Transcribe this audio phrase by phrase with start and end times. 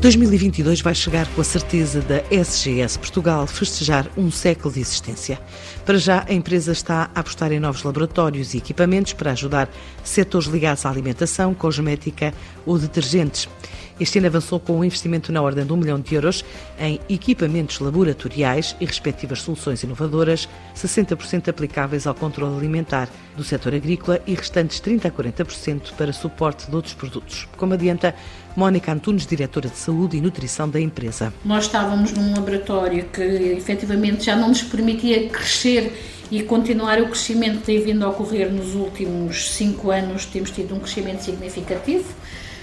[0.00, 5.40] 2022 vai chegar com a certeza da SGS Portugal festejar um século de existência.
[5.84, 9.68] Para já, a empresa está a apostar em novos laboratórios e equipamentos para ajudar
[10.04, 12.34] setores ligados à alimentação, cosmética
[12.66, 13.48] ou detergentes.
[13.98, 16.44] Este ano avançou com um investimento na ordem de um milhão de euros
[16.78, 20.46] em equipamentos laboratoriais e respectivas soluções inovadoras,
[20.76, 26.68] 60% aplicáveis ao controle alimentar do setor agrícola e restantes 30% a 40% para suporte
[26.68, 27.48] de outros produtos.
[27.56, 28.14] Como adianta
[28.54, 31.32] Mónica Antunes, diretora de Saúde e Nutrição da empresa.
[31.42, 35.98] Nós estávamos num laboratório que efetivamente já não nos permitia crescer
[36.30, 40.26] e continuar o crescimento que tem vindo a ocorrer nos últimos cinco anos.
[40.26, 42.04] Temos tido um crescimento significativo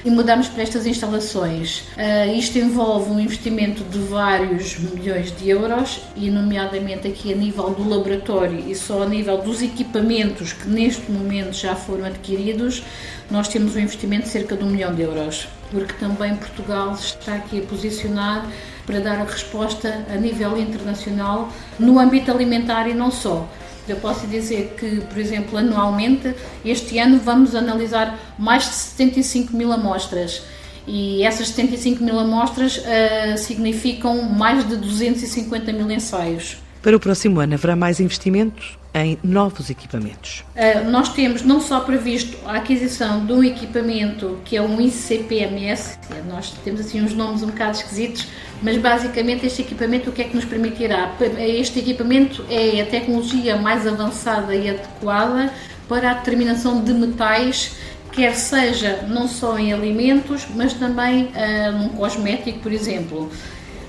[0.05, 1.83] e mudamos para estas instalações.
[1.95, 7.69] Uh, isto envolve um investimento de vários milhões de euros e, nomeadamente aqui a nível
[7.69, 12.83] do laboratório e só a nível dos equipamentos que neste momento já foram adquiridos,
[13.31, 17.35] nós temos um investimento de cerca de um milhão de euros, porque também Portugal está
[17.35, 18.47] aqui a posicionar
[18.85, 23.47] para dar a resposta a nível internacional no âmbito alimentar e não só.
[23.87, 29.71] Eu posso dizer que, por exemplo, anualmente, este ano vamos analisar mais de 75 mil
[29.71, 30.43] amostras.
[30.87, 36.57] E essas 75 mil amostras uh, significam mais de 250 mil ensaios.
[36.83, 40.43] Para o próximo ano haverá mais investimentos em novos equipamentos?
[40.53, 45.97] Uh, nós temos não só previsto a aquisição de um equipamento que é um ICPMS,
[46.27, 48.27] nós temos assim uns nomes um bocado esquisitos,
[48.61, 51.15] mas basicamente este equipamento o que é que nos permitirá?
[51.39, 55.53] Este equipamento é a tecnologia mais avançada e adequada
[55.87, 57.77] para a determinação de metais
[58.11, 63.31] quer seja não só em alimentos, mas também uh, num cosmético, por exemplo.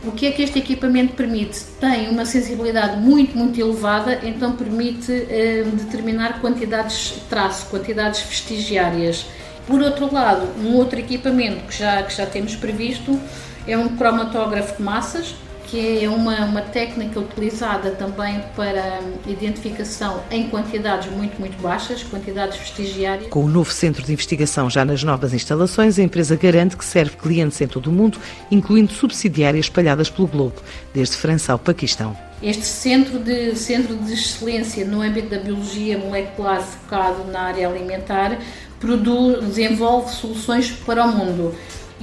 [0.06, 1.64] O que é que este equipamento permite?
[1.80, 9.24] Tem uma sensibilidade muito, muito elevada, então permite eh, determinar quantidades de traço, quantidades vestigiárias.
[9.66, 13.18] Por outro lado, um outro equipamento que já, que já temos previsto
[13.66, 15.34] é um cromatógrafo de massas,
[15.66, 22.58] que é uma, uma técnica utilizada também para identificação em quantidades muito, muito baixas, quantidades
[22.58, 23.28] vestigiárias.
[23.28, 27.16] Com o novo centro de investigação já nas novas instalações, a empresa garante que serve
[27.16, 28.18] clientes em todo o mundo,
[28.50, 30.56] incluindo subsidiárias espalhadas pelo globo,
[30.92, 32.16] desde França ao Paquistão.
[32.42, 38.38] Este centro de, centro de excelência no âmbito da biologia molecular focado na área alimentar
[38.78, 41.54] produz, desenvolve soluções para o mundo.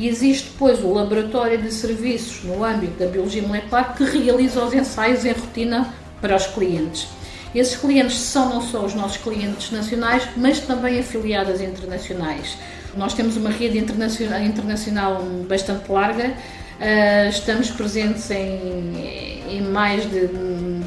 [0.01, 4.73] E existe depois o laboratório de serviços no âmbito da biologia molecular que realiza os
[4.73, 7.07] ensaios em rotina para os clientes.
[7.53, 12.57] Esses clientes são não só os nossos clientes nacionais, mas também afiliadas internacionais.
[12.97, 18.95] Nós temos uma rede internacional, internacional bastante larga, uh, estamos presentes em,
[19.51, 20.25] em mais de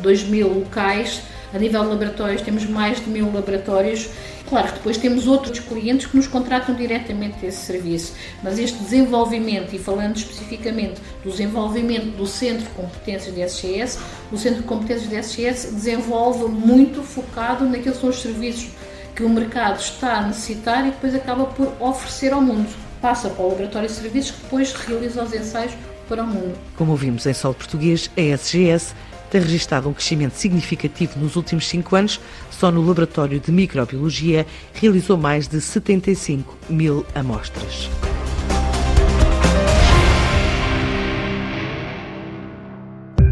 [0.03, 1.23] 2 mil locais.
[1.55, 4.09] A nível de laboratórios, temos mais de mil laboratórios
[4.49, 8.13] Claro que depois temos outros clientes que nos contratam diretamente esse serviço,
[8.43, 13.99] mas este desenvolvimento, e falando especificamente do desenvolvimento do Centro de Competências de SGS,
[14.31, 18.71] o Centro de Competências de SGS desenvolve muito focado naqueles são os serviços
[19.15, 22.69] que o mercado está a necessitar e depois acaba por oferecer ao mundo.
[23.01, 25.73] Passa para o laboratório de serviços que depois realiza os ensaios
[26.09, 26.59] para o mundo.
[26.77, 28.95] Como ouvimos em solo português, a SGS
[29.35, 32.21] tem registado um crescimento significativo nos últimos cinco anos.
[32.53, 37.91] Só no Laboratório de Microbiologia realizou mais de 75 mil amostras.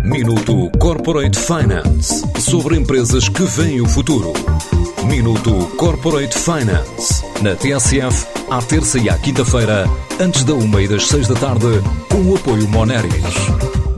[0.05, 4.33] Minuto Corporate Finance sobre empresas que veem o futuro.
[5.07, 9.89] Minuto Corporate Finance na TSF, à terça e à quinta-feira,
[10.21, 11.81] antes da uma e das seis da tarde,
[12.11, 13.82] com o apoio Moneris.